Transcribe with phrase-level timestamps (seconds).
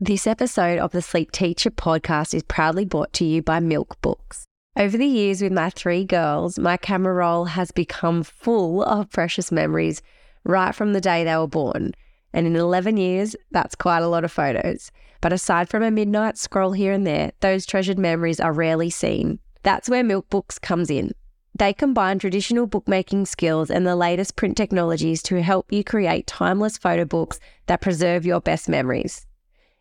[0.00, 4.44] This episode of the Sleep Teacher podcast is proudly brought to you by Milk Books.
[4.76, 9.50] Over the years with my three girls, my camera roll has become full of precious
[9.50, 10.00] memories
[10.44, 11.94] right from the day they were born.
[12.32, 14.92] And in 11 years, that's quite a lot of photos.
[15.20, 19.40] But aside from a midnight scroll here and there, those treasured memories are rarely seen.
[19.64, 21.10] That's where Milk Books comes in.
[21.58, 26.78] They combine traditional bookmaking skills and the latest print technologies to help you create timeless
[26.78, 29.26] photo books that preserve your best memories.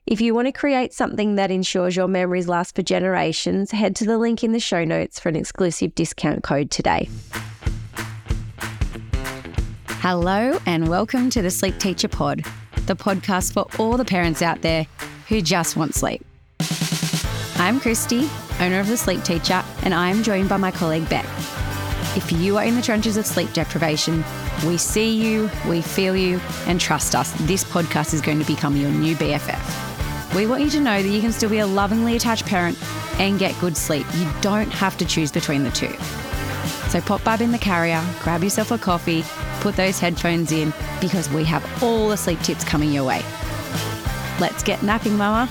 [0.07, 4.05] If you want to create something that ensures your memories last for generations, head to
[4.05, 7.09] the link in the show notes for an exclusive discount code today.
[9.99, 12.45] Hello, and welcome to the Sleep Teacher Pod,
[12.85, 14.87] the podcast for all the parents out there
[15.27, 16.25] who just want sleep.
[17.57, 18.29] I'm Christy,
[18.61, 21.25] owner of The Sleep Teacher, and I am joined by my colleague Beck.
[22.15, 24.23] If you are in the trenches of sleep deprivation,
[24.65, 28.77] we see you, we feel you, and trust us, this podcast is going to become
[28.77, 29.96] your new BFF.
[30.35, 32.77] We want you to know that you can still be a lovingly attached parent
[33.19, 34.05] and get good sleep.
[34.15, 35.93] You don't have to choose between the two.
[36.89, 39.23] So pop Bub in the carrier, grab yourself a coffee,
[39.61, 43.21] put those headphones in, because we have all the sleep tips coming your way.
[44.39, 45.49] Let's get napping, Mama.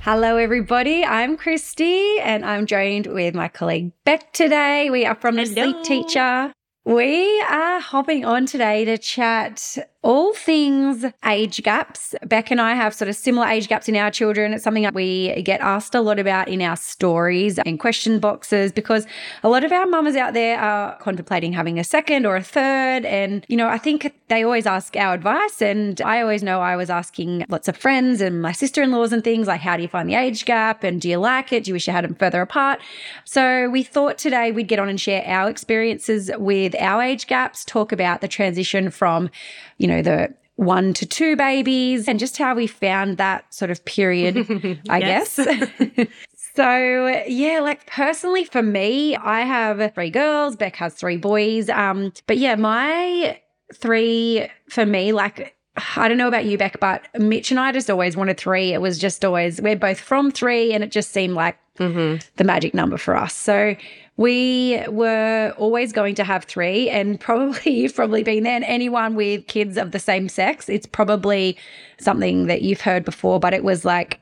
[0.00, 1.04] Hello, everybody.
[1.04, 4.90] I'm Christy, and I'm joined with my colleague Beck today.
[4.90, 6.52] We are from the Sleep Teacher.
[6.84, 12.14] We are hopping on today to chat all things age gaps.
[12.24, 14.54] Beck and I have sort of similar age gaps in our children.
[14.54, 18.72] It's something that we get asked a lot about in our stories and question boxes
[18.72, 19.06] because
[19.42, 23.04] a lot of our mamas out there are contemplating having a second or a third.
[23.04, 25.60] And, you know, I think they always ask our advice.
[25.60, 29.12] And I always know I was asking lots of friends and my sister in laws
[29.12, 30.82] and things like, how do you find the age gap?
[30.82, 31.64] And do you like it?
[31.64, 32.80] Do you wish you had them further apart?
[33.26, 37.66] So we thought today we'd get on and share our experiences with our age gaps,
[37.66, 39.28] talk about the transition from,
[39.76, 43.84] you know, the one to two babies and just how we found that sort of
[43.84, 45.38] period, I guess.
[46.56, 50.56] So yeah, like personally for me, I have three girls.
[50.56, 51.68] Beck has three boys.
[51.68, 53.40] Um, but yeah, my
[53.72, 57.88] three for me, like I don't know about you, Beck, but Mitch and I just
[57.90, 58.72] always wanted three.
[58.72, 62.18] It was just always we're both from three, and it just seemed like Mm-hmm.
[62.36, 63.32] the magic number for us.
[63.32, 63.74] So
[64.18, 68.54] we were always going to have three, and probably you've probably been there.
[68.56, 71.56] And anyone with kids of the same sex, it's probably
[71.98, 74.20] something that you've heard before, but it was like,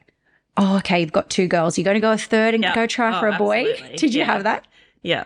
[0.56, 1.76] oh, okay, you've got two girls.
[1.76, 2.74] You're going to go a third and Yeah.
[2.76, 3.66] go try Oh, for a boy.
[3.70, 3.96] absolutely.
[3.98, 4.26] Did you Yeah.
[4.26, 4.64] have that?
[5.02, 5.24] Yeah.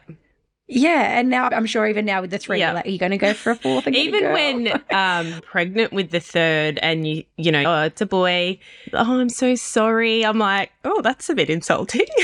[0.68, 2.68] Yeah, and now I'm sure even now with the three, Yeah.
[2.68, 3.84] you're like, are you going to go for a fourth?
[3.84, 8.00] get a Even when um pregnant with the third and you you know, oh, it's
[8.00, 8.58] a boy.
[8.94, 10.24] Oh, I'm so sorry.
[10.24, 12.06] I'm like, oh, that's a bit insulting.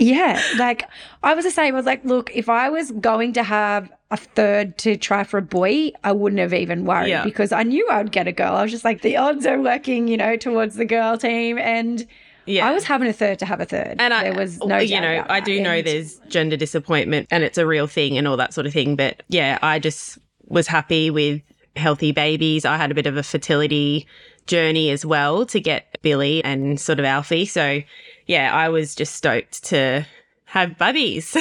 [0.00, 0.88] yeah, like
[1.22, 1.74] I was the same.
[1.74, 5.38] I was like, look, if I was going to have a third to try for
[5.38, 7.22] a boy, I wouldn't have even worried Yeah.
[7.22, 8.54] because I knew I would get a girl.
[8.56, 12.06] I was just like, the odds are working, you know, towards the girl team, and
[12.46, 12.66] yeah.
[12.66, 14.78] I was having a third to have a third, and I, there was oh, no,
[14.78, 18.36] you know, I do know there's gender disappointment and it's a real thing and all
[18.36, 18.96] that sort of thing.
[18.96, 21.42] But yeah, I just was happy with
[21.76, 22.64] healthy babies.
[22.64, 24.06] I had a bit of a fertility
[24.46, 27.46] journey as well to get Billy and sort of Alfie.
[27.46, 27.82] So
[28.26, 30.06] yeah, I was just stoked to
[30.44, 31.36] have bubbies.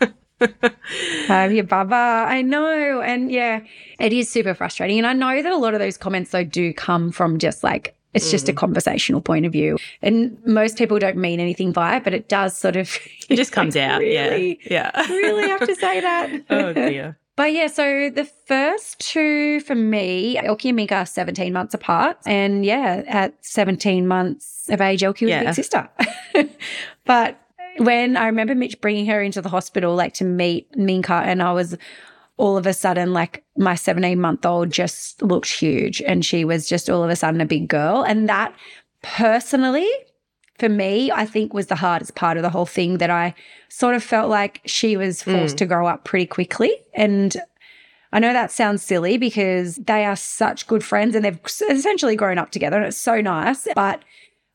[1.26, 2.24] Have your baba.
[2.28, 3.02] I know.
[3.02, 3.60] And yeah,
[3.98, 4.98] it is super frustrating.
[4.98, 7.94] And I know that a lot of those comments, though, do come from just like,
[8.14, 8.56] it's just a mm.
[8.56, 9.78] conversational point of view.
[10.02, 12.96] And most people don't mean anything by it, but it does sort of.
[13.28, 14.00] It just comes out.
[14.00, 14.90] Really, Yeah.
[14.94, 15.08] Yeah.
[15.08, 16.44] really have to say that.
[16.50, 17.16] oh dear.
[17.36, 22.18] But yeah, so the first two for me, Elkie and Minka are 17 months apart.
[22.26, 25.44] And yeah, at 17 months of age, Elkie was a Yeah.
[25.44, 25.88] big sister.
[27.06, 27.40] but
[27.78, 31.52] when I remember Mitch bringing her into the hospital, like to meet Minka, and I
[31.52, 31.78] was
[32.40, 36.66] all of a sudden like my 17 month old just looked huge and she was
[36.66, 38.02] just all of a sudden a big girl.
[38.02, 38.54] And that
[39.02, 39.86] personally,
[40.58, 43.34] for me, I think was the hardest part of the whole thing that I
[43.68, 45.32] sort of felt like she was hmm.
[45.32, 46.72] forced to grow up pretty quickly.
[46.94, 47.36] And
[48.10, 52.38] I know that sounds silly because they are such good friends and they've essentially grown
[52.38, 53.68] up together and it's so nice.
[53.74, 54.02] But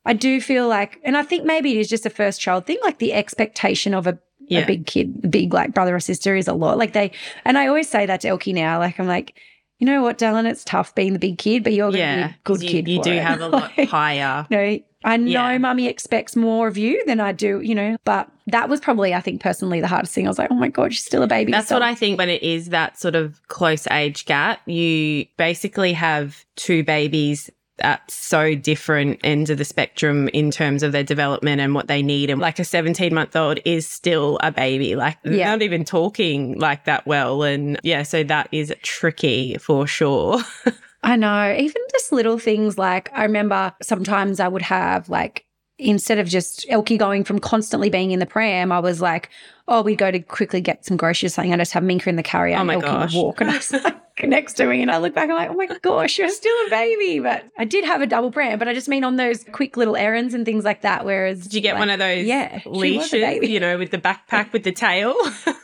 [0.06, 2.80] I do feel like, and I think maybe it is just a first child thing,
[2.84, 4.18] like the expectation of a,
[4.50, 4.60] Yeah.
[4.62, 6.78] a big kid, big like brother or sister is a lot.
[6.78, 7.12] Like they,
[7.46, 9.40] and I always say that to Elkie now, like I'm like,
[9.80, 12.16] you know what, Dylan, it's tough being the big kid, but you're Yeah.
[12.28, 12.88] be a good you, kid.
[12.88, 13.22] You do it.
[13.22, 14.46] have a lot Like, higher.
[14.50, 15.58] you know, I know Yeah.
[15.60, 19.20] mummy expects more of you than I do, you know, but that was probably, I
[19.22, 20.26] think, personally the hardest thing.
[20.26, 21.52] I was like, oh my God, she's still a baby.
[21.52, 24.62] That's So- what I think when it is that sort of close age gap.
[24.68, 27.50] You basically have two babies
[27.80, 32.02] at so different ends of the spectrum in terms of their development and what they
[32.02, 32.30] need.
[32.30, 35.52] And like a 17 month old is still a baby, like Yeah.
[35.52, 37.44] not even talking like that well.
[37.44, 40.40] And yeah, so that is tricky for sure.
[41.04, 41.56] I know.
[41.58, 45.45] Even just little things like I remember sometimes I would have like
[45.78, 49.30] instead of just Elkie going from constantly being in the pram, I was like,
[49.68, 51.54] oh, we'd go to quickly get some groceries or something.
[51.54, 53.14] I just have Minka in the carrier Oh and my Elkie gosh.
[53.16, 55.54] walk and I was like next to me and I look back, I'm like, oh
[55.56, 57.20] my gosh, you're still a baby.
[57.20, 59.96] But I did have a double pram, but I just mean on those quick little
[59.96, 61.04] errands and things like that.
[61.04, 63.78] Whereas Did you get like, one of those yeah, she was a leashes, you know,
[63.78, 65.16] with the backpack with the tail?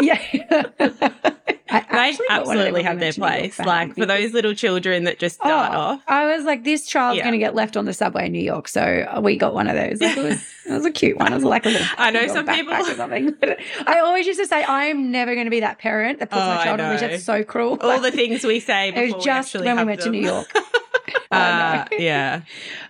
[0.00, 0.20] Yeah.
[1.74, 3.66] I they actually got one of them absolutely have their went to New York place.
[3.66, 6.02] Like for those little children that just start Oh, off.
[6.06, 7.24] I was like, this child's Yeah.
[7.24, 8.68] going to get left on the subway in New York.
[8.68, 10.00] So we got one of those.
[10.00, 11.32] Like, it, was, it was a cute one.
[11.32, 11.86] It was like a little.
[11.98, 13.34] I know some people- or something.
[13.40, 16.30] But I always used to say, I am never going to be that parent that
[16.30, 16.96] puts Oh, my child on know.
[16.98, 17.78] That's so cruel.
[17.82, 20.10] All the things we say before it was just actually when we went to.
[20.10, 20.46] New York.
[21.30, 22.42] I Uh, yeah.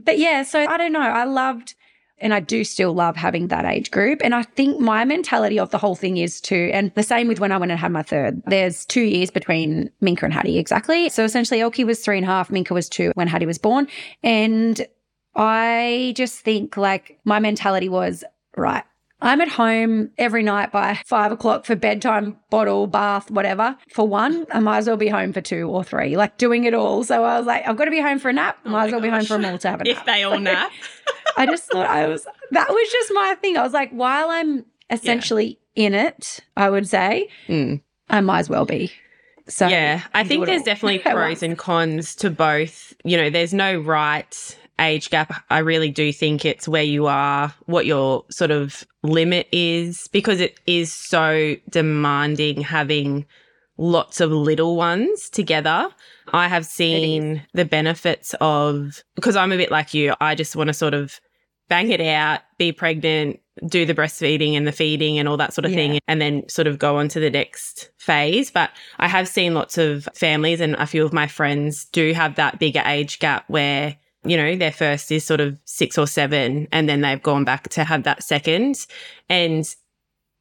[0.04, 1.00] But yeah, so I don't know.
[1.00, 1.74] I loved,
[2.18, 4.20] and I do still love having that age group.
[4.22, 7.40] And I think my mentality of the whole thing is to, and the same with
[7.40, 8.42] when I went and had my third.
[8.46, 11.08] There's two years between Minka and Hattie, exactly.
[11.08, 13.88] So essentially, Elkie was three and a half, Minka was two when Hattie was born.
[14.22, 14.86] And
[15.34, 18.24] I just think like my mentality was,
[18.56, 18.84] right,
[19.24, 23.76] I'm at home every night by five o'clock for bedtime, bottle, bath, whatever.
[23.92, 26.74] For one, I might as well be home for two or three, like doing it
[26.74, 27.02] all.
[27.04, 28.58] So I was like, I've got to be home for a nap.
[28.66, 29.96] Oh might my as well be home for them all to have a nap.
[29.96, 30.70] If they all nap.
[31.38, 33.56] I just thought I was, that was just my thing.
[33.56, 37.80] I was like, while I'm essentially in it, I would say, Mm.
[38.10, 38.92] I might as well be.
[39.48, 42.94] So yeah, I think there's all definitely pros and cons to both.
[43.04, 45.44] You know, there's no right age gap.
[45.50, 50.40] I really do think it's where you are, what your sort of limit is, because
[50.40, 53.26] it is so demanding having
[53.76, 55.88] lots of little ones together.
[56.32, 60.68] I have seen the benefits of, because I'm a bit like you, I just want
[60.68, 61.20] to sort of
[61.68, 65.64] bang it out, be pregnant, do the breastfeeding and the feeding and all that sort
[65.64, 65.76] of Yeah.
[65.76, 68.50] thing, and then sort of go on to the next phase.
[68.50, 72.34] But I have seen lots of families and a few of my friends do have
[72.36, 76.68] that bigger age gap where, you know, their first is sort of six or seven,
[76.72, 78.86] and then they've gone back to have that second.
[79.28, 79.74] And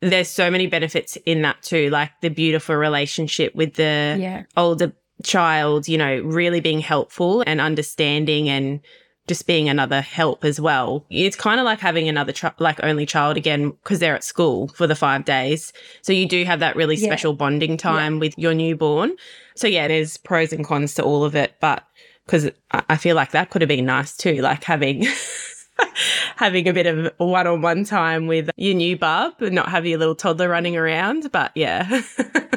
[0.02, 4.44] there's so many benefits in that too, like the beautiful relationship with the yeah.
[4.58, 4.94] older
[5.24, 8.82] child, you know, really being helpful and understanding and
[9.28, 11.06] just being another help as well.
[11.10, 14.86] It's kind of like having another like only child again because they're at school for
[14.86, 15.72] the 5 days.
[16.02, 17.08] So you do have that really Yeah.
[17.08, 19.16] special bonding time with your newborn.
[19.56, 21.84] So yeah, there's pros and cons to all of it, but
[22.28, 25.06] cuz I feel like that could have been nice too, like having
[26.38, 30.16] having a bit of one-on-one time with your new bub and not have your little
[30.16, 32.02] toddler running around, but yeah.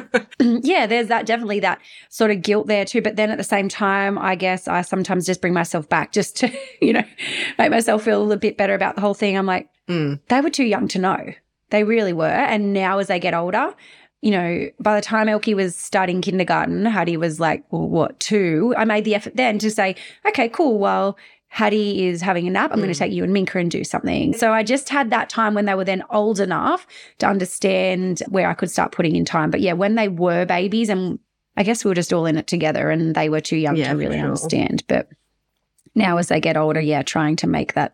[0.39, 1.79] yeah, there's that definitely that
[2.09, 3.01] sort of guilt there too.
[3.01, 6.37] But then at the same time, I guess I sometimes just bring myself back just
[6.37, 7.03] to, you know,
[7.57, 9.37] make myself feel a little bit better about the whole thing.
[9.37, 10.19] I'm like, Mm.
[10.27, 11.17] they were too young to know.
[11.69, 12.25] They really were.
[12.27, 13.73] And now as they get older,
[14.21, 18.73] you know, by the time Elkie was starting kindergarten, Hattie was like, well, what, two?
[18.77, 19.95] I made the effort then to say,
[20.27, 20.79] okay, cool.
[20.79, 21.17] Well,
[21.49, 22.71] Hattie is having a nap.
[22.71, 22.93] I'm going Mm.
[22.93, 24.33] to take you and Minka and do something.
[24.33, 26.85] So I just had that time when they were then old enough
[27.19, 29.49] to understand where I could start putting in time.
[29.51, 31.19] But yeah, when they were babies, and
[31.55, 33.91] I guess we were just all in it together and they were too young Yeah,
[33.93, 34.25] to really sure.
[34.25, 34.83] understand.
[34.87, 35.07] But
[35.95, 37.93] now as they get older, yeah, trying to make that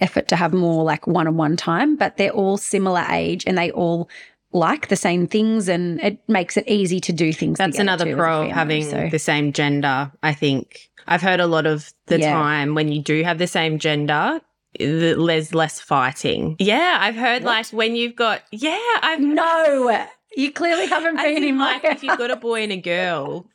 [0.00, 3.56] effort to have more like one on one time, but they're all similar age and
[3.56, 4.08] they all
[4.52, 7.58] like the same things and it makes it easy to do things.
[7.58, 10.90] That's another too as a pro of having so- the same gender, I think.
[11.06, 12.32] I've heard a lot of the Yeah.
[12.32, 14.40] time when you do have the same gender,
[14.78, 16.56] there's less fighting.
[16.58, 17.50] Yeah, I've heard What?
[17.50, 22.02] like when you've got, yeah, I've No, you clearly haven't been in my like if
[22.04, 23.46] you've got a boy and a girl,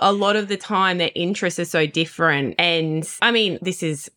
[0.00, 2.54] a lot of the time their interests are so different.
[2.58, 4.10] And I mean, this is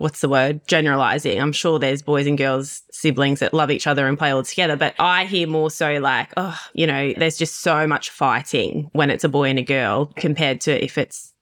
[0.00, 0.66] what's the word?
[0.66, 1.40] Generalizing.
[1.40, 4.74] I'm sure there's boys and girls, siblings that love each other and play all together,
[4.76, 9.10] but I hear more so like, oh, you know, there's just so much fighting when
[9.10, 11.32] it's a boy and a girl compared to if it's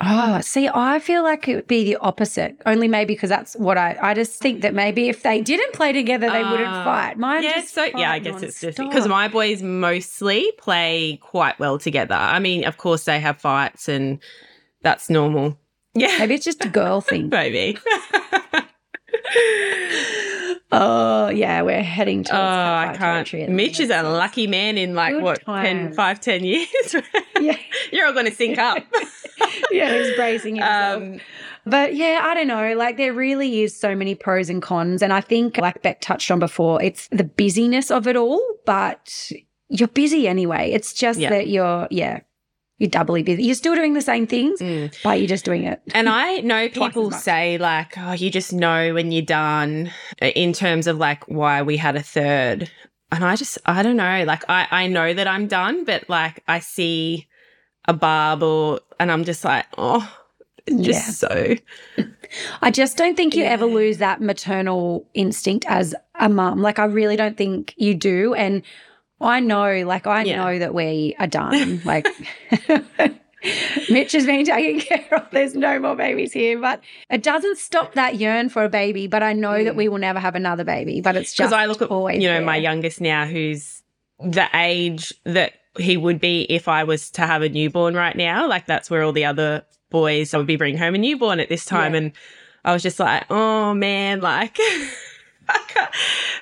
[0.00, 2.56] Oh, see, I feel like it would be the opposite.
[2.66, 3.96] Only maybe because that's what I.
[4.00, 6.84] I just think that maybe if they didn't play together, they wouldn't Ah.
[6.84, 7.18] fight.
[7.18, 11.58] Mine yeah, just so yeah, I guess it's just because my boys mostly play quite
[11.58, 12.14] well together.
[12.14, 14.20] I mean, of course they have fights and
[14.82, 15.58] that's normal.
[15.94, 17.28] Yeah, maybe it's just a girl thing.
[17.32, 17.78] maybe.
[20.70, 23.48] Oh yeah, we're heading Oh, towards I can't.
[23.50, 26.68] Mitch is a lucky man in like Good what, 10, 5, 10 years.
[27.40, 27.56] Yeah,
[27.92, 28.78] You're all going to sync up.
[29.70, 31.02] yeah, he's bracing himself.
[31.02, 31.20] um,
[31.64, 32.74] But yeah, I don't know.
[32.74, 35.02] Like there really is so many pros and cons.
[35.02, 39.30] And I think, like Beck touched on before, it's the busyness of it all, but
[39.68, 40.70] you're busy anyway.
[40.72, 41.30] It's just Yeah.
[41.30, 42.20] that you're, yeah,
[42.78, 43.42] you're doubly busy.
[43.42, 44.94] You're still doing the same things, Mm.
[45.02, 45.80] but you're just doing it.
[45.94, 49.90] And I know people say, like, oh, you just know when you're done
[50.22, 52.70] uh, in terms of like why we had a third.
[53.10, 54.24] And I just, I don't know.
[54.26, 57.26] Like, I, I know that I'm done, but like, I see
[57.86, 60.08] a barb or, and I'm just like, oh,
[60.66, 61.28] it's just Yeah.
[61.28, 62.04] so.
[62.62, 66.60] I just don't think you ever lose that maternal instinct as a mum.
[66.60, 68.34] Like, I really don't think you do.
[68.34, 68.62] And
[69.20, 70.36] I know, like, I Yeah.
[70.44, 71.80] know that we are done.
[71.84, 72.06] like,
[73.88, 75.26] Mitch has been taken care of.
[75.30, 79.06] There's no more babies here, but it doesn't stop that yearn for a baby.
[79.06, 79.76] But I know that Mm.
[79.76, 81.00] we will never have another baby.
[81.00, 83.82] But it's just Because I look at, always you know, my youngest now who's
[84.20, 88.48] the age that he would be if I was to have a newborn right now.
[88.48, 91.48] Like, that's where all the other boys I would be bringing home a newborn at
[91.48, 91.92] this time.
[91.92, 91.98] Yeah.
[91.98, 92.12] And
[92.64, 94.58] I was just like, oh man, like,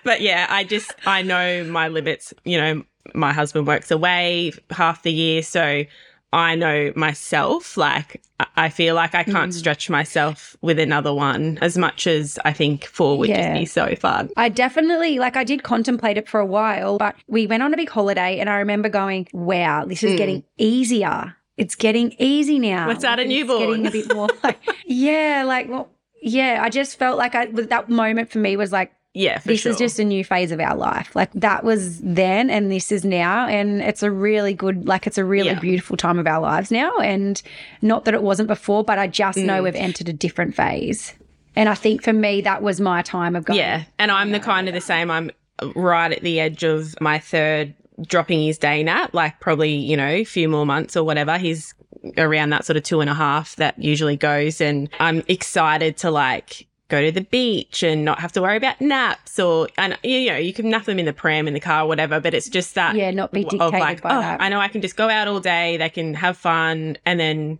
[0.04, 2.32] but yeah, I just, I know my limits.
[2.44, 2.82] You know,
[3.14, 5.42] my husband works away half the year.
[5.42, 5.84] So
[6.32, 8.20] I know myself, like,
[8.56, 9.54] I- feel like I can't Mm.
[9.54, 13.54] stretch myself with another one as much as I think four would Yeah.
[13.54, 14.28] just be so fun.
[14.36, 17.76] I definitely like I did contemplate it for a while, but we went on a
[17.76, 20.18] big holiday and I remember going, Wow, this is Mm.
[20.18, 21.34] getting easier.
[21.56, 22.90] It's getting easy now.
[22.90, 23.60] Add a Like, it's newborn.
[23.82, 25.88] Getting a bit more like Yeah, like well,
[26.20, 29.60] yeah, I just felt like I that moment for me was like Yeah, for this
[29.62, 29.72] sure.
[29.72, 31.16] is just a new phase of our life.
[31.16, 33.46] Like that was then and this is now.
[33.48, 35.58] And it's a really good, like it's a really Yeah.
[35.58, 36.96] beautiful time of our lives now.
[36.98, 37.40] And
[37.80, 39.64] not that it wasn't before, but I just know Mm.
[39.64, 41.14] we've entered a different phase.
[41.54, 43.58] And I think for me, that was my time of going.
[43.58, 45.10] Yeah, and I'm the kind of the same.
[45.10, 45.30] I'm
[45.74, 47.72] right at the edge of my third
[48.06, 51.38] dropping his day nap, like probably, you know, a few more months or whatever.
[51.38, 51.72] He's
[52.18, 54.60] around that sort of two and a half that usually goes.
[54.60, 58.80] And I'm excited to like go to the beach and not have to worry about
[58.80, 61.82] naps or, and you know, you can nap them in the pram in the car
[61.84, 64.40] or whatever, but it's just that Yeah, not be dictated like, by oh, that.
[64.40, 67.58] I know I can just go out all day, they can have fun, and then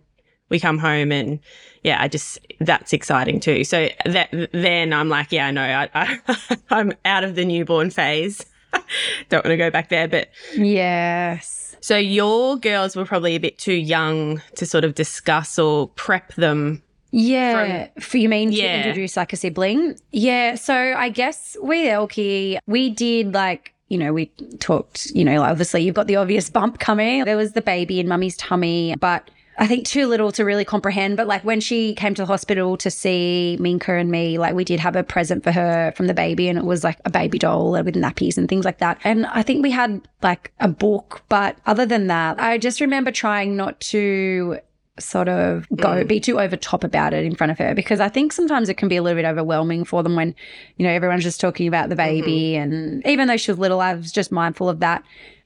[0.49, 1.39] we come home and
[1.83, 3.63] yeah, I just that's exciting too.
[3.63, 7.89] So that then I'm like, yeah, no, I, know I I'm out of the newborn
[7.89, 8.45] phase.
[9.29, 11.75] Don't want to go back there, but Yes.
[11.81, 16.33] so your girls were probably a bit too young to sort of discuss or prep
[16.35, 16.83] them.
[17.19, 17.87] Yeah.
[17.99, 19.99] For you mean to introduce like a sibling?
[20.11, 20.53] Yeah.
[20.55, 24.27] So I guess with Elkie, we did like, you know, we
[24.59, 27.25] talked, you know, obviously you've got the obvious bump coming.
[27.25, 31.17] There was the baby in mummy's tummy, but I think too little to really comprehend.
[31.17, 34.63] But like when she came to the hospital to see Minka and me, like we
[34.63, 37.39] did have a present for her from the baby, and it was like a baby
[37.39, 38.99] doll with nappies and things like that.
[39.03, 43.09] And I think we had like a book, but other than that, I just remember
[43.09, 44.59] trying not to
[44.99, 46.07] sort of go mm.
[46.07, 48.75] be too over top about it in front of her because I think sometimes it
[48.75, 50.35] can be a little bit overwhelming for them when
[50.77, 52.21] you know everyone's just talking about the mm-hmm.
[52.21, 55.03] baby and even though she was little I was just mindful of that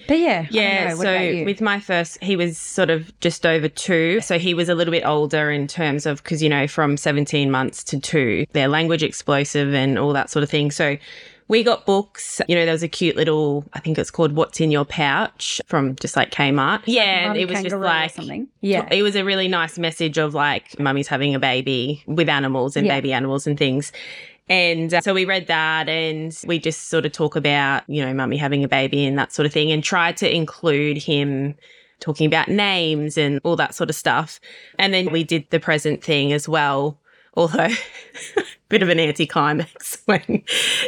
[0.07, 0.95] but yeah Yeah.
[0.95, 4.21] So with my first, he was sort of just over two.
[4.21, 7.51] So he was a little bit older in terms of, because, you know, from 17
[7.51, 10.71] months to two, they're language explosive and all that sort of thing.
[10.71, 10.97] So
[11.47, 12.41] we got books.
[12.47, 15.59] You know, there was a cute little, I think it's called What's in Your Pouch
[15.67, 16.81] from just like Kmart.
[16.85, 20.79] Yeah, it was just like, something yeah it was a really nice message of like
[20.79, 22.95] mummy's having a baby with animals and Yeah.
[22.95, 23.91] baby animals and things.
[24.49, 28.13] And uh, so we read that and we just sort of talk about, you know,
[28.13, 31.55] mummy having a baby and that sort of thing and try to include him
[32.01, 34.39] talking about names and all that sort of stuff.
[34.77, 36.97] And then we did the present thing as well,
[37.33, 37.69] although
[38.69, 40.43] bit of an anticlimax when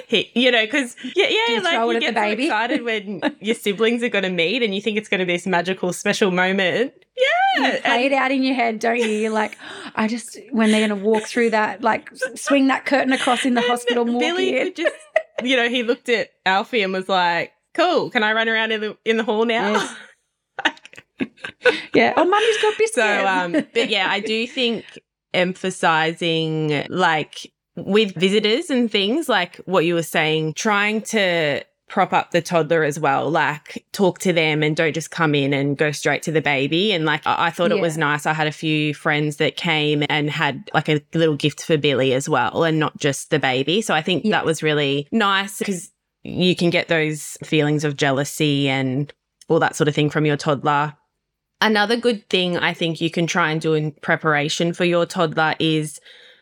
[0.08, 2.46] he, you know, because yeah, yeah, you like you get so baby?
[2.46, 5.34] excited when your siblings are going to meet and you think it's going to be
[5.34, 6.94] this magical special moment.
[7.16, 9.06] Yeah, you play it out in your head, don't you?
[9.06, 9.58] You're like,
[9.96, 13.62] I just when they're gonna walk through that, like swing that curtain across in the
[13.62, 14.04] hospital.
[14.04, 14.74] and walk Billy in.
[14.74, 14.96] just,
[15.44, 18.82] you know, he looked at Alfie and was like, "Cool, can I run around in
[18.82, 19.74] the in the hall now?"
[20.66, 20.80] Yes.
[21.94, 22.14] yeah.
[22.18, 22.96] Oh, mummy's got biscuits.
[22.96, 24.86] so, um, but yeah, I do think
[25.34, 32.32] emphasizing like with visitors and things like what you were saying, trying to prop up
[32.32, 35.92] the toddler as well, like talk to them and don't just come in and go
[35.92, 36.92] straight to the baby.
[36.92, 38.26] And like, I, I thought it was nice.
[38.26, 42.14] I had a few friends that came and had like a little gift for Billy
[42.14, 43.82] as well, and not just the baby.
[43.82, 44.32] So I think Yeah.
[44.32, 45.92] that was really nice because
[46.24, 49.14] you can get those feelings of jealousy and
[49.48, 50.96] all that sort of thing from your toddler.
[51.64, 55.56] Another good thing I think you can try and do in preparation for your toddler
[55.60, 56.02] is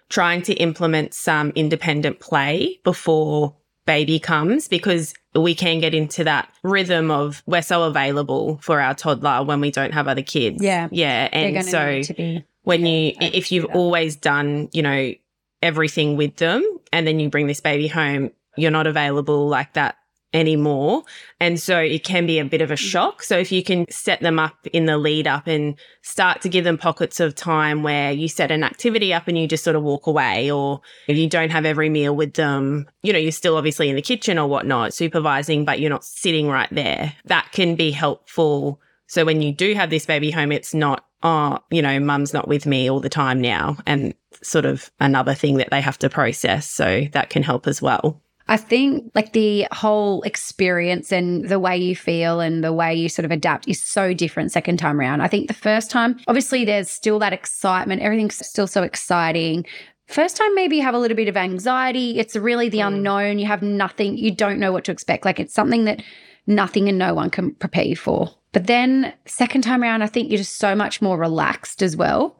[0.09, 6.51] trying to implement some independent play before baby comes because we can get into that
[6.63, 10.63] rhythm of we're so available for our toddler when we don't have other kids.
[10.63, 10.87] Yeah.
[10.91, 11.29] Yeah.
[11.31, 12.43] And so be.
[12.63, 15.13] when you able if you've always done you know
[15.61, 19.97] everything with them and then you bring this baby home you're not available like that
[20.33, 21.03] anymore.
[21.39, 22.77] And so it can be a bit of a mm.
[22.77, 23.23] shock.
[23.23, 26.63] So if you can set them up in the lead up and start to give
[26.63, 29.83] them pockets of time where you set an activity up and you just sort of
[29.83, 33.57] walk away, or if you don't have every meal with them, you know, you're still
[33.57, 37.13] obviously in the kitchen or whatnot, supervising, but you're not sitting right there.
[37.25, 38.79] That can be helpful.
[39.07, 42.47] So when you do have this baby home, it's not, oh, you know, mum's not
[42.47, 43.77] with me all the time now.
[43.85, 46.69] And sort of another thing that they have to process.
[46.69, 48.21] So that can help as well.
[48.51, 53.08] I think like the whole experience and the way you feel and the way you
[53.08, 55.22] sort of adapt is so different second time around.
[55.22, 59.65] I think the first time, obviously, there's still that excitement, everything's still so exciting.
[60.08, 62.20] First time, maybe you have a little bit of anxiety.
[62.20, 62.88] It's really the mm.
[62.88, 63.39] unknown.
[63.39, 65.24] You have nothing, you don't know what to expect.
[65.24, 66.03] Like it's something that
[66.46, 68.36] nothing and no one can prepare you for.
[68.51, 72.38] But then, second time around, I think you're just so much more relaxed as well.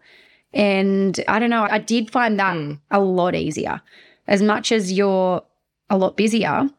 [0.54, 2.82] And I don't know, I did find that mm.
[2.92, 3.82] a lot easier.
[4.28, 5.42] As much as you're
[5.92, 6.70] a lot busier,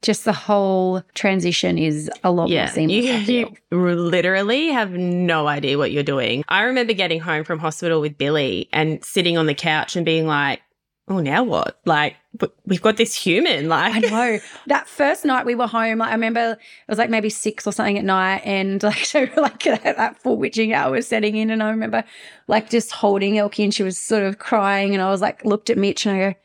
[0.00, 3.28] just the whole transition is a lot yeah, more seamless.
[3.28, 6.42] You, you literally have no idea what you're doing.
[6.48, 10.26] I remember getting home from hospital with Billy and sitting on the couch and being
[10.26, 10.60] like,
[11.06, 11.80] oh, now what?
[11.84, 12.16] Like,
[12.64, 13.68] we've got this human.
[13.68, 14.38] Like, I know
[14.68, 15.98] that first night we were home.
[15.98, 19.26] Like, I remember it was like maybe six or something at night, and like so
[19.36, 22.04] like that, that full witching hour was setting in, and I remember
[22.48, 25.70] like just holding Elkie, and she was sort of crying, and I was like looked
[25.70, 26.38] at Mitch, and I go,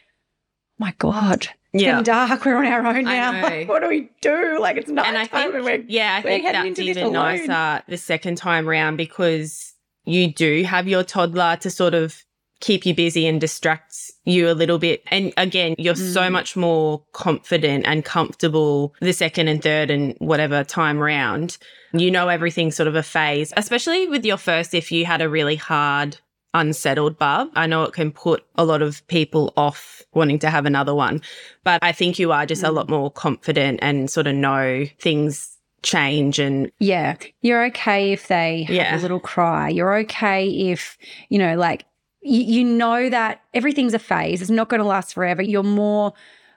[0.79, 1.48] my God,
[1.79, 2.01] yeah.
[2.01, 2.46] dark.
[2.46, 3.41] We're on our own now.
[3.48, 4.60] Like, what do we do?
[4.60, 5.05] Like it's not.
[5.05, 9.74] And I think, we're, yeah, I think that's even nicer the second time around because
[10.05, 12.24] you do have your toddler to sort of
[12.60, 15.03] keep you busy and distract you a little bit.
[15.07, 16.13] And again, you're mm.
[16.13, 21.57] so much more confident and comfortable the second and third and whatever time round.
[21.93, 25.29] You know everything's sort of a phase, especially with your first if you had a
[25.29, 26.17] really hard
[26.54, 27.50] unsettled bub.
[27.56, 31.22] I know it can put a lot of people off wanting to have another one,
[31.63, 32.70] but I think you are just mm.
[32.70, 38.27] a lot more confident and sort of know things change and yeah you're okay if
[38.27, 38.98] they have yeah.
[38.98, 40.98] a little cry you're okay if
[41.30, 41.86] you know like
[42.22, 46.13] you, you know that everything's a phase it's not going to last forever you're more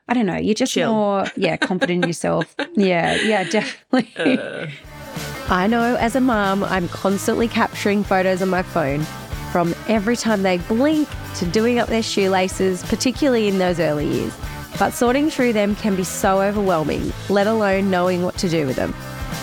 [0.08, 0.92] i don't know you're just Chill.
[0.92, 4.66] more yeah confident in yourself yeah yeah definitely uh.
[5.48, 9.04] I know as a mom, I'm constantly capturing photos on my phone
[9.50, 14.36] from every time they blink to doing up their shoelaces, particularly in those early years.
[14.78, 18.76] But sorting through them can be so overwhelming, let alone knowing what to do with
[18.76, 18.94] them.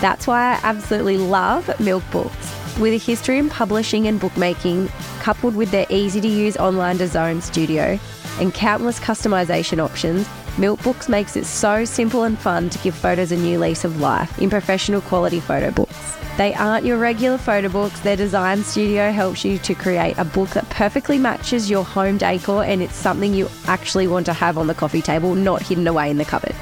[0.01, 2.53] That's why I absolutely love Milk Books.
[2.79, 4.87] With a history in publishing and bookmaking,
[5.19, 7.99] coupled with their easy to use online design studio
[8.39, 13.31] and countless customization options, Milk Books makes it so simple and fun to give photos
[13.31, 16.17] a new lease of life in professional quality photo books.
[16.37, 17.99] They aren't your regular photo books.
[17.99, 22.63] Their design studio helps you to create a book that perfectly matches your home decor
[22.63, 26.09] and it's something you actually want to have on the coffee table, not hidden away
[26.09, 26.55] in the cupboard.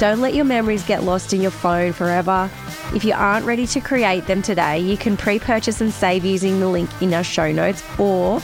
[0.00, 2.50] Don't let your memories get lost in your phone forever.
[2.92, 6.58] If you aren't ready to create them today, you can pre purchase and save using
[6.58, 8.42] the link in our show notes, or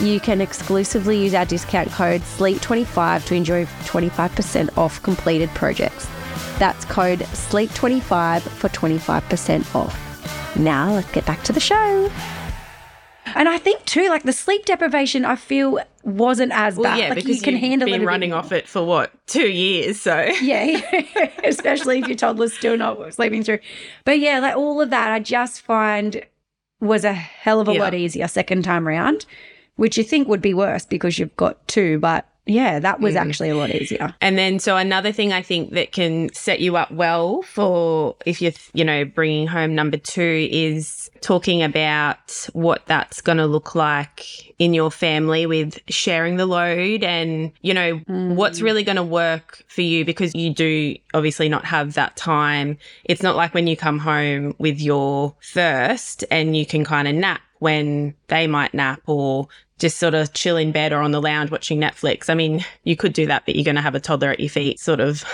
[0.00, 6.08] you can exclusively use our discount code SLEEP25 to enjoy 25% off completed projects.
[6.58, 10.56] That's code SLEEP25 for 25% off.
[10.56, 12.10] Now let's get back to the show.
[13.34, 16.98] And I think too, like the sleep deprivation, I feel wasn't as well, bad.
[16.98, 18.06] Yeah, like because you can handle been it.
[18.06, 20.80] running off it for what two years, so yeah,
[21.44, 23.58] especially if your toddler's still not sleeping through.
[24.04, 26.24] But yeah, like all of that, I just find
[26.80, 27.80] was a hell of a yeah.
[27.80, 29.26] lot easier second time around,
[29.78, 33.18] which you think would be worse because you've got two, but yeah, that was mm.
[33.18, 34.14] actually a lot easier.
[34.20, 38.42] And then, so another thing I think that can set you up well for if
[38.42, 43.74] you're, you know, bringing home number two is talking about what that's going to look
[43.74, 44.24] like
[44.58, 48.34] in your family with sharing the load and, you know, mm.
[48.34, 52.78] what's really going to work for you because you do obviously not have that time.
[53.04, 57.14] It's not like when you come home with your first and you can kind of
[57.14, 61.20] nap when they might nap or just sort of chill in bed or on the
[61.20, 62.28] lounge watching Netflix.
[62.28, 64.48] I mean, you could do that, but you're going to have a toddler at your
[64.48, 65.24] feet sort of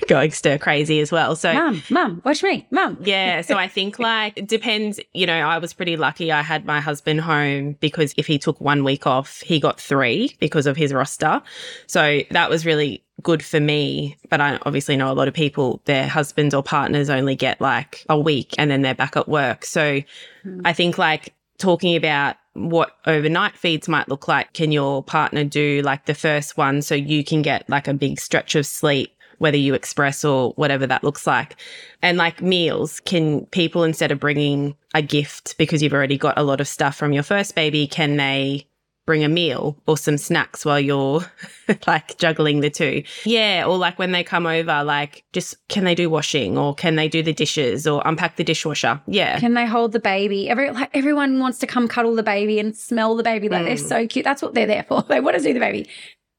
[0.08, 1.34] going stir crazy as well.
[1.36, 2.98] So, mum, mum, watch me, mum.
[3.02, 3.40] yeah.
[3.40, 5.00] So I think like it depends.
[5.14, 6.30] You know, I was pretty lucky.
[6.30, 10.36] I had my husband home because if he took one week off, he got three
[10.40, 11.42] because of his roster.
[11.86, 14.16] So that was really good for me.
[14.28, 18.04] But I obviously know a lot of people, their husbands or partners only get like
[18.08, 19.64] a week and then they're back at work.
[19.64, 20.00] So
[20.44, 20.60] mm.
[20.64, 24.52] I think like talking about what overnight feeds might look like.
[24.52, 28.18] Can your partner do like the first one so you can get like a big
[28.20, 31.56] stretch of sleep, whether you express or whatever that looks like?
[32.02, 36.42] And like meals, can people instead of bringing a gift because you've already got a
[36.42, 38.66] lot of stuff from your first baby, can they
[39.06, 41.22] bring a meal or some snacks while you're
[41.86, 43.02] like juggling the two.
[43.24, 43.64] Yeah.
[43.66, 47.08] Or like when they come over, like just can they do washing or can they
[47.08, 49.00] do the dishes or unpack the dishwasher?
[49.06, 49.38] Yeah.
[49.40, 50.48] Can they hold the baby?
[50.48, 53.48] Every like everyone wants to come cuddle the baby and smell the baby.
[53.48, 53.88] Like they're Mm.
[53.88, 54.24] so cute.
[54.24, 55.02] That's what they're there for.
[55.08, 55.88] They want to see the baby.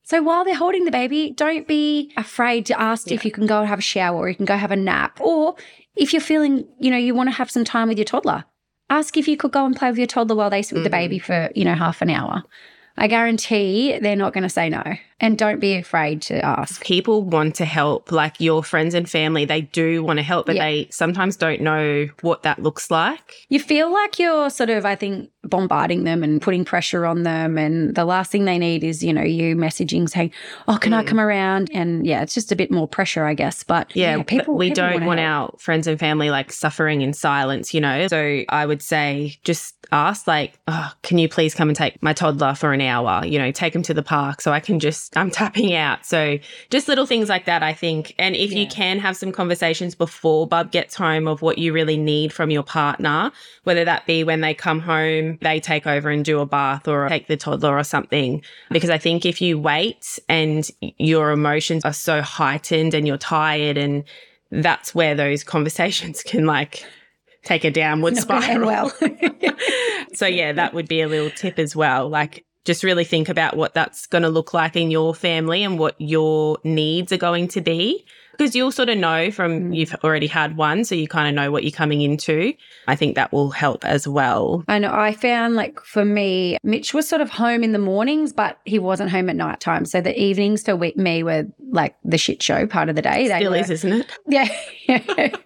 [0.04, 3.60] So while they're holding the baby, don't be afraid to ask if you can go
[3.60, 5.20] and have a shower or you can go have a nap.
[5.22, 5.56] Or
[5.96, 8.44] if you're feeling, you know, you want to have some time with your toddler,
[8.92, 10.90] ask if you could go and play with your toddler while they sit with the
[10.90, 11.02] Mm.
[11.02, 12.44] baby for, you know, half an hour.
[12.98, 14.84] I guarantee they're not going to say no.
[15.22, 16.84] And don't be afraid to ask.
[16.84, 20.56] People want to help, like your friends and family, they do want to help, but
[20.58, 20.66] Yeah.
[20.66, 23.34] they sometimes don't know what that looks like.
[23.50, 27.58] You feel like you're sort of, I think, bombarding them and putting pressure on them.
[27.58, 30.32] And the last thing they need is, you know, you messaging saying,
[30.68, 31.08] Oh, can I Mm.
[31.08, 31.70] come around?
[31.74, 33.64] And yeah, it's just a bit more pressure, I guess.
[33.64, 35.54] But Yeah, yeah, people, we people don't wanna help.
[35.54, 38.08] our friends and family like suffering in silence, you know?
[38.08, 42.14] So I would say just ask, like, oh, can you please come and take my
[42.14, 43.26] toddler for an hour?
[43.26, 46.06] You know, take him to the park so I can just, I'm tapping out.
[46.06, 46.38] So
[46.70, 48.14] just little things like that, I think.
[48.18, 51.98] And if you can have some conversations before Bub gets home of what you really
[51.98, 53.32] need from your partner,
[53.64, 57.08] whether that be when they come home, they take over and do a bath or
[57.10, 58.44] take the toddler or something.
[58.70, 63.78] Because I think if you wait and your emotions are so heightened and you're tired
[63.78, 64.04] and
[64.52, 66.86] that's where those conversations can like
[67.44, 68.68] take a downward Not spiral.
[68.68, 68.94] well.
[70.14, 72.10] so yeah, that would be a little tip as well.
[72.10, 75.80] Like just really think about what that's going to look like in your family and
[75.80, 78.06] what your needs are going to be.
[78.42, 79.76] Because you'll sort of know from Mm.
[79.76, 82.56] you've already had one, so you kind of know what you're coming into.
[82.88, 84.64] I think that will help as well.
[84.68, 84.92] I know.
[84.92, 88.80] I found like for me, Mitch was sort of home in the mornings, but he
[88.80, 89.86] wasn't home at night time.
[89.86, 93.28] So the evenings for we- me were like the shit show part of the day.
[93.28, 94.08] They Still were- is, isn't it?
[94.88, 95.38] Yeah.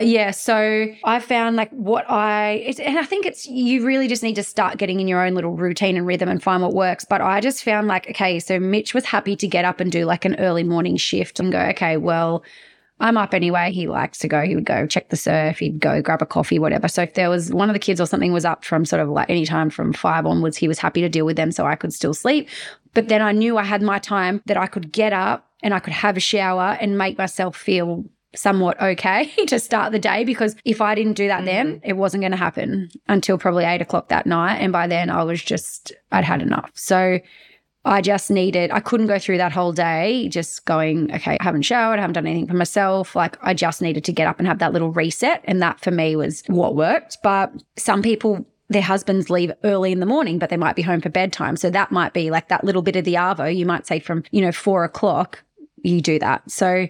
[0.00, 0.30] yeah.
[0.30, 4.36] So I found like what I, it's, and I think it's, you really just need
[4.36, 7.04] to start getting in your own little routine and rhythm and find what works.
[7.04, 10.04] But I just found like, okay, so Mitch was happy to get up and do
[10.06, 12.21] like an early morning shift and go, okay, well,
[13.00, 13.72] I'm up anyway.
[13.72, 14.42] He likes to go.
[14.42, 15.58] He would go check the surf.
[15.58, 16.86] He'd go grab a coffee, whatever.
[16.86, 19.08] So if there was one of the kids or something was up from sort of
[19.08, 21.74] like any time from five onwards, he was happy to deal with them so I
[21.74, 22.48] could still sleep.
[22.94, 25.80] But then I knew I had my time that I could get up and I
[25.80, 28.04] could have a shower and make myself feel
[28.34, 31.90] somewhat okay to start the day because if I didn't do that then, mm-hmm.
[31.90, 34.56] it wasn't going to happen until probably eight o'clock that night.
[34.56, 36.70] And by then I was just, I'd had enough.
[36.74, 37.18] So
[37.84, 41.62] I just needed, I couldn't go through that whole day just going, okay, I haven't
[41.62, 43.16] showered, I haven't done anything for myself.
[43.16, 45.42] Like I just needed to get up and have that little reset.
[45.44, 47.18] And that for me was what worked.
[47.24, 51.00] But some people, their husbands leave early in the morning, but they might be home
[51.00, 51.56] for bedtime.
[51.56, 53.54] So that might be like that little bit of the Arvo.
[53.54, 55.42] You might say from, you know, four o'clock,
[55.82, 56.48] you do that.
[56.48, 56.86] So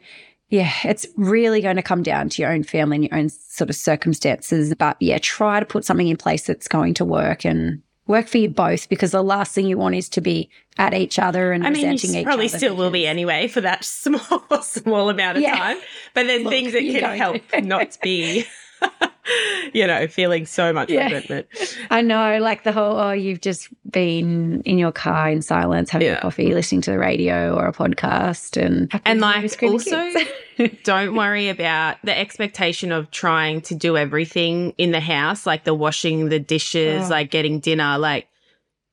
[0.50, 3.70] yeah, it's really going to come down to your own family and your own sort
[3.70, 4.74] of circumstances.
[4.74, 8.38] But yeah, try to put something in place that's going to work and work for
[8.38, 11.65] you both because the last thing you want is to be at each other and
[11.67, 12.59] I mean, resenting you each probably other.
[12.59, 15.57] still will be anyway for that small, small amount of Yeah.
[15.57, 15.79] time.
[16.15, 18.47] But then Look, things that can help not be,
[19.73, 21.05] you know, feeling so much Yeah.
[21.05, 21.47] resentment.
[21.90, 26.09] I know, like the whole, oh, you've just been in your car in silence, having
[26.09, 26.21] Yeah.
[26.21, 30.11] coffee, listening to the radio or a podcast, and And like also
[30.85, 35.75] don't worry about the expectation of trying to do everything in the house, like the
[35.75, 37.11] washing the dishes, Oh.
[37.11, 37.99] like getting dinner.
[37.99, 38.27] Like,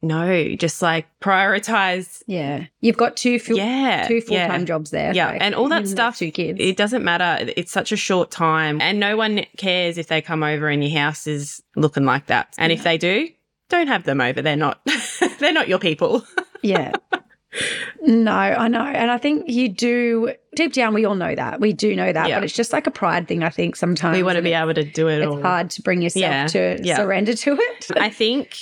[0.01, 2.23] no, just like prioritize.
[2.27, 4.07] yeah, you've got two full, Yeah.
[4.07, 4.65] two full time yeah.
[4.65, 6.57] jobs there, Yeah, and all that stuff, Two kids.
[6.62, 7.51] It doesn't matter.
[7.57, 10.97] It's such a short time, and no one cares if they come over and your
[10.99, 12.53] house is looking like that.
[12.57, 13.29] And if they do,
[13.69, 14.41] don't have them over.
[14.41, 14.79] They're not.
[15.39, 16.23] they're not your people.
[16.62, 16.91] Yeah.
[18.01, 18.83] No, I know.
[18.83, 21.59] And I think you do, deep down, we all know that.
[21.59, 22.27] We do know that.
[22.27, 22.35] Yeah.
[22.35, 24.15] But it's just like a pride thing, I think, sometimes.
[24.15, 25.41] we want to be able to do it It's all.
[25.41, 26.95] hard to bring yourself Yeah, to yeah.
[26.97, 27.88] surrender to it.
[27.95, 28.57] I think,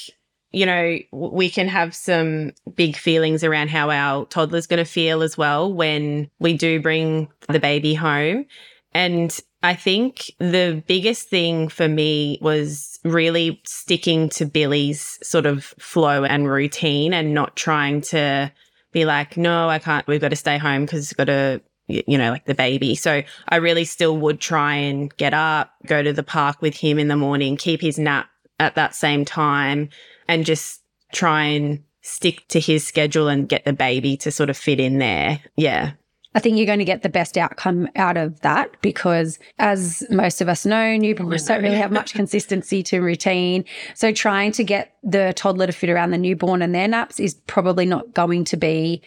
[0.52, 5.22] you know, we can have some big feelings around how our toddler's going to feel
[5.22, 8.46] as well when we do bring the baby home.
[8.94, 15.66] And I think the biggest thing for me was really sticking to Billy's sort of
[15.80, 18.52] flow and routine and not trying to
[18.94, 22.18] be like, no, I can't, we've got to stay home because it's got to, you
[22.18, 22.96] know, like the baby.
[22.96, 26.98] So I really still would try and get up, go to the park with him
[26.98, 28.30] in the morning, keep his nap
[28.60, 29.90] at that same time,
[30.28, 30.82] and just
[31.13, 35.00] try and stick to his schedule and get the baby to sort of fit in
[35.00, 35.40] there.
[35.56, 35.94] Yeah.
[36.36, 40.40] I think you're going to get the best outcome out of that because, as most
[40.40, 43.66] of us know, newborns don't really have much consistency to routine.
[43.96, 47.34] So, trying to get the toddler to fit around the newborn and their naps is
[47.48, 49.02] probably not going to be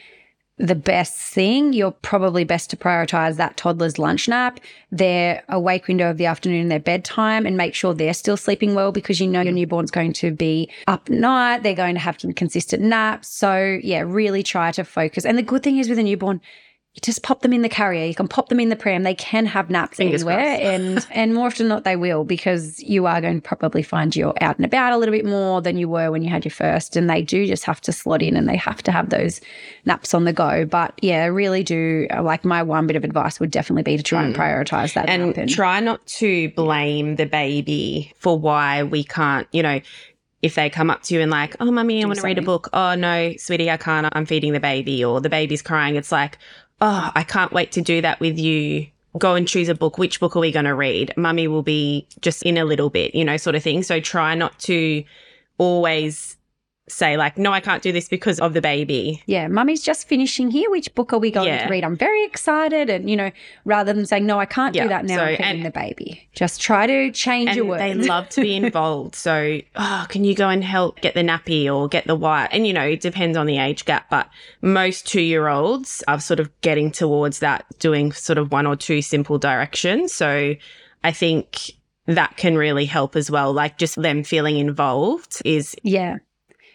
[0.60, 4.60] the best thing, you're probably best to prioritize that toddler's lunch nap,
[4.92, 8.92] their awake window of the afternoon, their bedtime, and make sure they're still sleeping well
[8.92, 11.62] because you know your newborn's going to be up night.
[11.62, 13.28] They're going to have consistent naps.
[13.28, 15.24] So, yeah, really try to focus.
[15.24, 16.42] And the good thing is with a newborn,
[17.02, 18.04] just pop them in the carrier.
[18.04, 19.02] You can pop them in the pram.
[19.02, 22.80] They can have naps Fingers anywhere, and and more often than not, they will because
[22.82, 25.76] you are going to probably find you're out and about a little bit more than
[25.76, 28.36] you were when you had your first, and they do just have to slot in
[28.36, 29.40] and they have to have those
[29.84, 30.64] naps on the go.
[30.64, 34.22] But yeah, really do like my one bit of advice would definitely be to try
[34.22, 35.36] and prioritize that Mm.
[35.36, 39.80] and try not to blame the baby for why we can't, you know,
[40.42, 42.42] if they come up to you and like, oh, mummy, I want to read a
[42.42, 42.68] book.
[42.72, 44.08] Oh, no, sweetie, I can't.
[44.12, 45.96] I'm feeding the baby or the baby's crying.
[45.96, 46.38] It's like,
[46.80, 48.86] oh, I can't wait to do that with you.
[49.18, 49.98] Go and choose a book.
[49.98, 51.12] Which book are we going to read?
[51.16, 53.82] Mummy will be just in a little bit, you know, sort of thing.
[53.82, 55.02] So try not to
[55.58, 56.36] always
[56.90, 59.22] say like, no, I can't do this because of the baby.
[59.26, 60.70] yeah, mummy's just finishing here.
[60.70, 61.64] Which book are we going Yeah.
[61.64, 61.84] to read?
[61.84, 62.90] I'm very excited.
[62.90, 63.30] And, you know,
[63.64, 66.28] rather than saying, no, I can't Yeah, do that now, so- I'm feeding the baby.
[66.34, 67.80] Just try to change your words.
[67.80, 69.14] they love to be involved.
[69.14, 72.48] So, oh, can you go and help get the nappy or get the white?
[72.52, 74.28] And you know, it depends on the age gap, but
[74.62, 78.76] most two year olds are sort of getting towards that, doing sort of one or
[78.76, 80.12] two simple directions.
[80.14, 80.54] So,
[81.02, 81.72] I think
[82.06, 83.52] that can really help as well.
[83.52, 86.16] Like just them feeling involved is Yeah.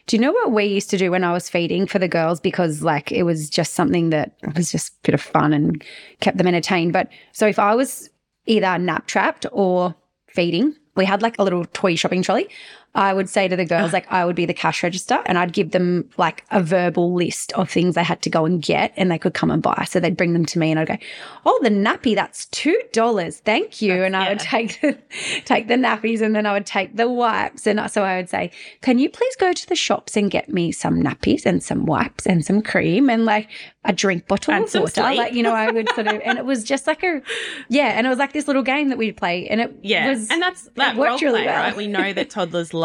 [0.08, 2.40] Do you know what we used to do when I was feeding for the girls?
[2.40, 5.84] Because like it was just something that was just a bit of fun and
[6.20, 6.94] kept them entertained.
[6.94, 8.10] But so if I was
[8.46, 9.96] either nap trapped or
[10.28, 12.50] feeding, we had like a little toy shopping trolley.
[12.96, 13.94] I would say to the girls, uh-huh.
[13.98, 17.52] like, I would be the cash register and I'd give them like a verbal list
[17.54, 19.86] of things they had to go and get and they could come and buy.
[19.88, 20.98] So they'd bring them to me and I'd go,
[21.46, 23.40] Oh, the nappy, that's $2.
[23.42, 24.02] Thank you.
[24.04, 24.98] And I would take the,
[25.44, 27.68] take the nappies and then I would take the wipes.
[27.68, 28.50] And so I would say,
[28.82, 32.26] Can you please go to the shops and get me some nappies and some wipes
[32.26, 33.50] and some cream and like
[33.84, 35.02] a drink bottle And of water?
[35.02, 37.22] Like, you know, I would sort of, and it was just like a,
[37.68, 37.98] yeah.
[37.98, 39.48] And it was like this little game that we'd play.
[39.50, 41.62] And it Yeah, was, and that's that worked really play, well.
[41.62, 41.76] right?
[41.76, 42.85] We know that toddlers love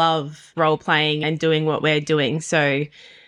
[0.55, 2.41] role playing and doing what we're doing.
[2.41, 2.83] So,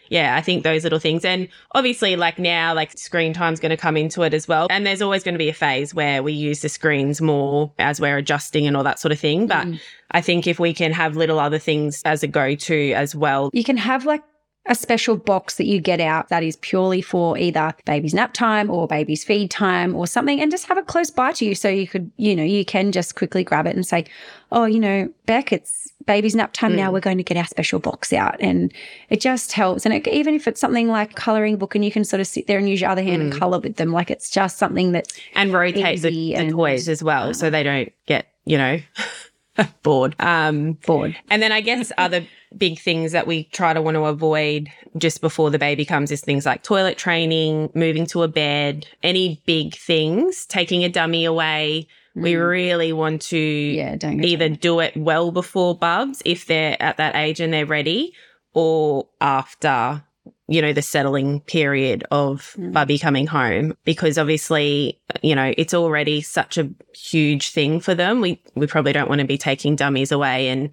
[0.10, 3.78] yeah, I think those little things, and obviously, like now, like screen time's going to
[3.78, 4.68] come into it as well.
[4.70, 8.00] And there's always going to be a phase where we use the screens more as
[8.00, 9.48] we're adjusting and all that sort of thing.
[9.48, 9.80] But Mm.
[10.12, 13.64] I think if we can have little other things as a go-to as well, You
[13.64, 14.22] can have like
[14.66, 18.70] a special box that you get out that is purely for either baby's nap time
[18.70, 21.68] or baby's feed time or something and just have it close by to you so
[21.68, 24.06] you could, you know, you can just quickly grab it and say,
[24.54, 26.92] "Oh, you know, Beck, it's baby's nap time now.
[26.94, 28.74] We're going to get our special box out." And
[29.10, 32.06] it just helps and it, even if it's something like coloring book and you can
[32.06, 34.30] sort of sit there and use your other hand and color with them, like it's
[34.30, 38.58] just something that and rotate the, and- toys as well, so they don't get you
[38.58, 38.80] know
[39.84, 40.16] bored.
[40.20, 41.18] Um, bored.
[41.30, 42.26] And then I guess other
[42.58, 46.22] big things that we try to want to avoid just before the baby comes is
[46.22, 51.88] things like toilet training, moving to a bed, any big things, taking a dummy away.
[52.16, 57.16] We really want to Yeah, either do it well before bubs if they're at that
[57.16, 58.14] age and they're ready
[58.54, 60.04] or after
[60.48, 62.74] you know the settling period of Mm.
[62.74, 68.22] bubby coming home because obviously you know it's already such a huge thing for them
[68.22, 70.70] we we probably don't want to be taking dummies away and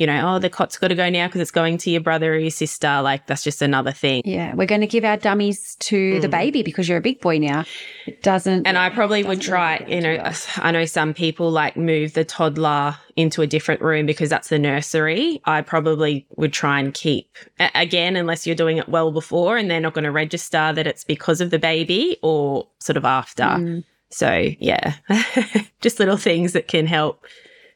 [0.00, 2.34] you know oh the cot's got to go now because it's going to your brother
[2.34, 5.76] or your sister like that's just another thing Yeah, we're going to give our dummies
[5.90, 6.30] to the Mm.
[6.30, 7.64] baby because you're a big boy now.
[8.06, 8.66] It doesn't.
[8.66, 10.34] And I probably would try, you know, well.
[10.56, 14.58] I know some people like move the toddler into a different room because that's the
[14.58, 15.40] nursery.
[15.44, 17.36] I probably would try and keep,
[17.74, 21.04] again, unless you're doing it well before and they're not going to register that it's
[21.04, 23.42] because of the baby or sort of after.
[23.44, 23.84] Mm.
[24.10, 24.94] So, yeah,
[25.80, 27.24] just little things that can help.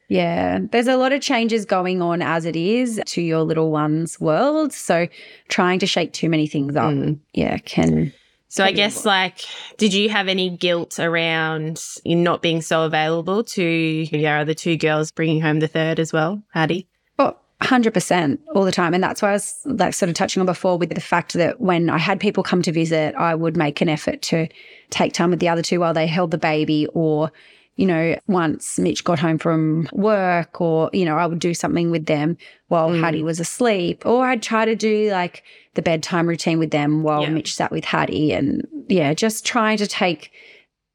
[0.07, 4.19] Yeah, there's a lot of changes going on as it is to your little one's
[4.19, 4.71] world.
[4.71, 5.07] So
[5.47, 7.19] trying to shake too many things up, Mm.
[7.33, 8.13] yeah, can.
[8.47, 9.39] So, I Totally guess, like,
[9.77, 14.77] did you have any guilt around you not being so available to your other two
[14.77, 16.87] girls bringing home the third as well, Hattie?
[17.19, 18.93] Oh, 100% all the time.
[18.93, 21.59] And that's why I was like sort of touching on before with the fact that
[21.59, 24.47] when I had people come to visit, I would make an effort to
[24.89, 27.31] take time with the other two while they held the baby or,
[27.75, 31.91] you know, once Mitch got home from work or, you know, I would do something
[31.91, 32.37] with them
[32.69, 33.01] while Mm.
[33.01, 37.23] Hattie was asleep or I'd try to do like the bedtime routine with them while
[37.23, 37.29] Yeah.
[37.31, 40.31] Mitch sat with Hattie and yeah, just trying to take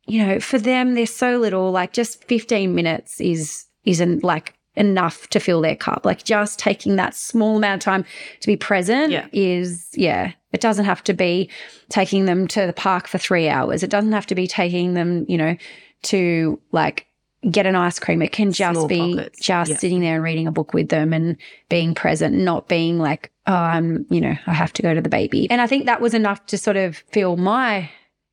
[0.06, 5.28] you know, for them, they're so little, like just 15 minutes is, isn't like enough
[5.28, 6.04] to fill their cup.
[6.04, 8.04] Like just taking that small amount of time
[8.40, 9.26] to be present Yeah.
[9.32, 11.48] is, yeah, it doesn't have to be
[11.90, 13.84] taking them to the park for three hours.
[13.84, 15.56] It doesn't have to be taking them, you know,
[16.04, 17.06] to like
[17.50, 18.20] get an ice cream.
[18.22, 19.40] It can just Small be pockets.
[19.40, 19.76] just Yeah.
[19.78, 21.36] sitting there and reading a book with them and
[21.68, 25.08] being present, not being like, oh, I'm, you know, I have to go to the
[25.08, 25.50] baby.
[25.50, 27.88] And I think that was enough to sort of fill my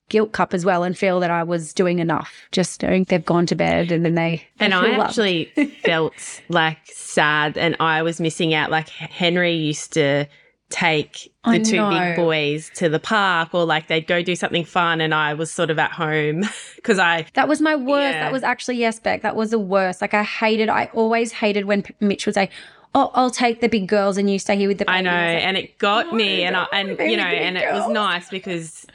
[0.09, 2.33] guilt cup as well and feel that I was doing enough.
[2.51, 5.09] Just knowing they've gone to bed and then they, they And I loved.
[5.11, 5.45] actually
[5.85, 6.13] felt
[6.49, 8.71] like sad and I was missing out.
[8.71, 10.25] Like Henry used to
[10.69, 11.89] take the I two know.
[11.89, 15.49] big boys to the park or like they'd go do something fun and I was
[15.49, 16.43] sort of at home
[16.75, 18.15] because I That was my worst.
[18.15, 18.23] Yeah.
[18.23, 19.21] That was actually yes, Beck.
[19.21, 20.01] That was the worst.
[20.01, 20.67] Like I hated.
[20.69, 22.49] I always hated when P- Mitch would say,
[22.93, 25.11] "Oh, I'll take the big girls and you stay here with the." I baby." know,
[25.11, 28.85] like, and it got me, and I, and you know, and it was nice because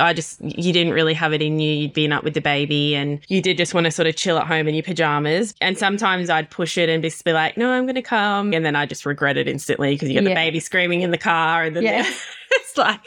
[0.00, 1.70] I just you didn't really have it in you.
[1.72, 4.38] You'd been up with the baby, and you did just want to sort of chill
[4.38, 5.54] at home in your pajamas.
[5.60, 8.64] And sometimes I'd push it and just be like, "No, I'm going to come," and
[8.64, 10.30] then I just regret it instantly because you got Yeah.
[10.30, 12.10] the baby screaming in the car, and then Yeah.
[12.52, 13.00] it's like,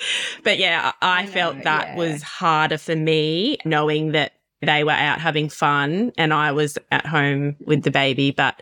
[0.43, 1.95] but yeah, I, I know, felt that yeah.
[1.95, 7.05] was harder for me knowing that they were out having fun and I was at
[7.07, 8.61] home with the baby, but.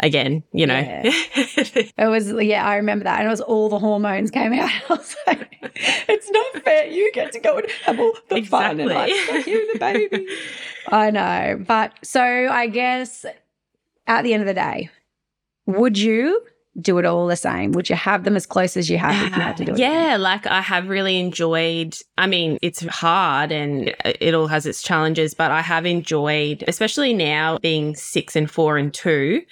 [0.00, 1.02] Again, you know, Yeah.
[1.96, 4.68] It was yeah, I remember that, and it was all the hormones came out.
[4.90, 5.48] I was like,
[6.08, 6.86] "It's not fair.
[6.86, 9.42] You get to go and have all the fun, and Exactly.
[9.42, 10.26] here with the baby."
[10.88, 13.24] I know, but so I guess
[14.06, 14.90] at the end of the day,
[15.66, 16.40] would you
[16.80, 17.70] do it all the same?
[17.72, 19.74] Would you have them as close as you have if you had to do it?
[19.76, 19.92] again?
[20.10, 21.96] Yeah, like I have really enjoyed.
[22.18, 27.14] I mean, it's hard and it all has its challenges, but I have enjoyed, especially
[27.14, 29.42] now being six and four and two,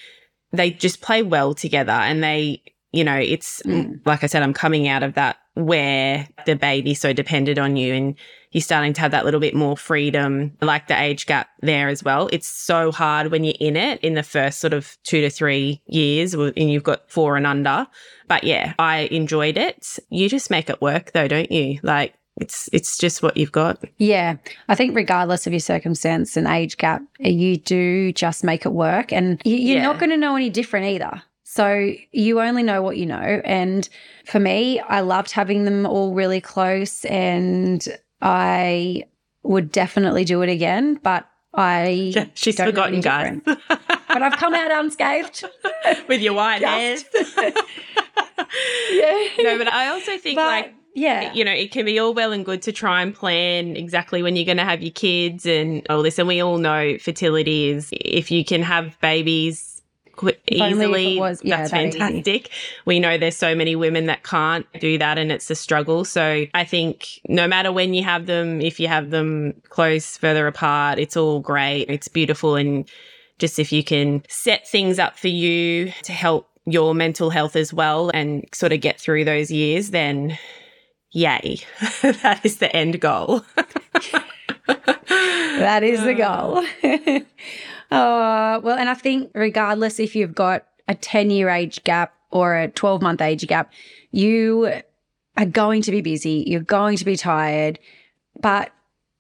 [0.53, 2.63] they just play well together and they,
[2.93, 4.01] you know, it's Mm.
[4.05, 7.93] like I said, I'm coming out of that where the baby's so dependent on you
[7.93, 8.15] and
[8.53, 12.03] you're starting to have that little bit more freedom, like the age gap there as
[12.03, 12.29] well.
[12.33, 15.83] It's so hard when you're in it in the first sort of two to three
[15.87, 17.87] years and you've got four and under.
[18.29, 19.99] But yeah, I enjoyed it.
[20.11, 21.81] You just make it work though, don't you?
[21.83, 23.83] Like it's it's just what you've got.
[23.99, 24.37] Yeah,
[24.69, 29.13] I think regardless of your circumstance and age gap, you do just make it work,
[29.13, 29.83] and you, you're Yeah.
[29.83, 31.23] not going to know any different either.
[31.45, 33.43] So you only know what you know.
[33.45, 33.87] And
[34.25, 37.87] for me, I loved having them all really close, and
[38.23, 39.05] I
[39.43, 40.99] would definitely do it again.
[41.03, 43.57] But I Yeah, she's don't know any forgotten, guys.
[44.09, 45.45] but I've come out unscathed.
[46.09, 46.61] With your white.
[46.63, 47.07] Just.
[48.91, 49.29] yeah.
[49.41, 52.33] no, but I also think But, like yeah, you know, it can be all well
[52.33, 55.87] and good to try and plan exactly when you're going to have your kids and
[55.89, 56.19] all this.
[56.19, 59.83] And we all know fertility is if you can have babies
[60.17, 61.99] qu- If only if it easily, was- yeah, that's that easy.
[61.99, 62.51] fantastic.
[62.85, 66.05] We know there's so many women that can't do that and it's a struggle.
[66.05, 70.47] So I think no matter when you have them, if you have them close, further
[70.47, 71.87] apart, it's all great.
[71.89, 72.57] It's beautiful.
[72.57, 72.89] And
[73.39, 77.73] just if you can set things up for you to help your mental health as
[77.75, 80.39] well and sort of get through those years, then
[81.13, 81.59] yay.
[82.03, 83.45] that is the end goal.
[84.67, 86.65] that is the goal.
[87.91, 92.57] oh, well, and I think regardless if you've got a 10 year age gap or
[92.57, 93.73] a 12 month age gap,
[94.11, 94.73] you
[95.37, 97.79] are going to be busy, you're going to be tired,
[98.41, 98.73] but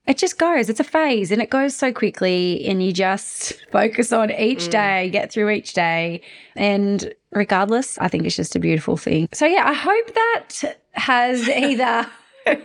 [0.07, 0.69] it just goes.
[0.69, 4.71] It's a phase and it goes so quickly, and you just focus on each Mm.
[4.71, 6.21] day, get through each day.
[6.57, 9.29] And regardless, I think it's just a beautiful thing.
[9.33, 12.07] So, yeah, I hope that has either.
[12.45, 12.57] I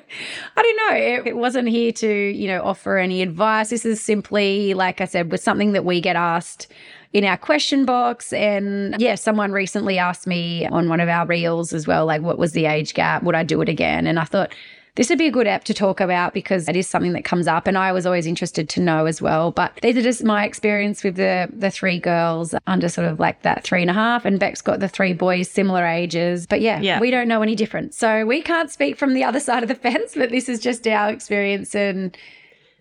[0.56, 0.96] don't know.
[0.98, 3.70] It, it wasn't here to, you know, offer any advice.
[3.70, 6.68] This is simply, like I said, was something that we get asked
[7.14, 8.34] in our question box.
[8.34, 12.40] And yeah, someone recently asked me on one of our reels as well, like, what
[12.40, 13.22] was the age gap?
[13.22, 14.08] Would I do it again?
[14.08, 14.52] And I thought,
[14.98, 17.48] this would be a good app to talk about because it is something that comes
[17.48, 19.52] up and I was always interested to know as well.
[19.52, 23.44] But these are just my experience with the the three girls under sort of like
[23.44, 26.46] that three and a half and Beck's got the three boys similar ages.
[26.46, 27.00] But yeah, Yeah.
[27.00, 27.94] we don't know any different.
[27.94, 30.86] So we can't speak from the other side of the fence, but this is just
[30.88, 32.18] our experience and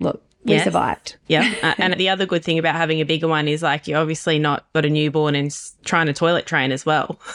[0.00, 0.64] look, we Yes.
[0.64, 1.16] survived.
[1.28, 1.52] yeah.
[1.62, 4.38] Uh, and the other good thing about having a bigger one is like you're obviously
[4.38, 5.50] not got a newborn and
[5.84, 7.18] trying to toilet train as well.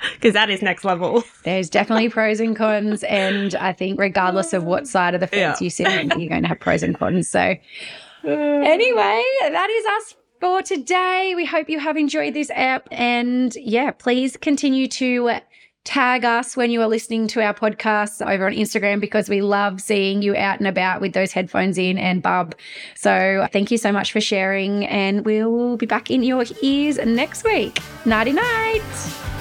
[0.14, 1.24] Because that is next level.
[1.44, 3.02] There's definitely pros and cons.
[3.04, 5.64] And I think regardless of what side of the fence Yeah.
[5.64, 7.28] you sit on, you're going to have pros and cons.
[7.30, 7.40] So
[8.24, 11.32] anyway, that is us for today.
[11.36, 12.88] We hope you have enjoyed this app.
[12.90, 15.38] And yeah, please continue to
[15.84, 19.80] tag us when you are listening to our podcasts over on Instagram because we love
[19.80, 22.54] seeing you out and about with those headphones in and bub.
[22.94, 24.84] So thank you so much for sharing.
[24.86, 27.78] And we'll be back in your ears next week.
[28.04, 29.37] Nighty night.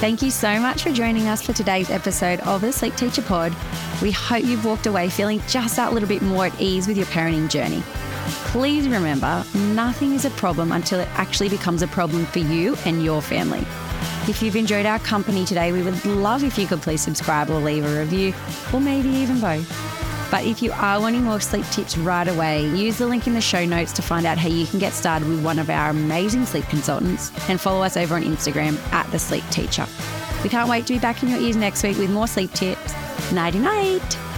[0.00, 3.54] Thank you so much for joining us for today's episode of the Sleep Teacher Pod.
[4.00, 7.04] We hope you've walked away feeling just that little bit more at ease with your
[7.08, 7.82] parenting journey.
[8.46, 13.04] Please remember, nothing is a problem until it actually becomes a problem for you and
[13.04, 13.60] your family.
[14.26, 17.60] If you've enjoyed our company today, we would love if you could please subscribe or
[17.60, 18.32] leave a review,
[18.72, 19.68] or maybe even both.
[20.30, 23.40] But if you are wanting more sleep tips right away, use the link in the
[23.40, 26.46] show notes to find out how you can get started with one of our amazing
[26.46, 29.86] sleep consultants and follow us over on Instagram at The Sleep Teacher.
[30.44, 32.94] We can't wait to be back in your ears next week with more sleep tips.
[33.32, 34.29] Nighty night.